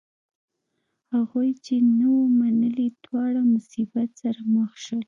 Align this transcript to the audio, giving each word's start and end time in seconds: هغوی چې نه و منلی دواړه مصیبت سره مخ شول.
هغوی 1.13 1.49
چې 1.65 1.75
نه 1.97 2.07
و 2.17 2.21
منلی 2.39 2.87
دواړه 3.05 3.41
مصیبت 3.53 4.09
سره 4.21 4.39
مخ 4.55 4.71
شول. 4.83 4.99